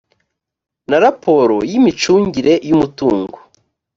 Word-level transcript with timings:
na 0.89 0.97
raporo 1.05 1.55
y 1.69 1.73
imicungire 1.79 2.53
y 2.67 2.71
umutungo 2.75 3.37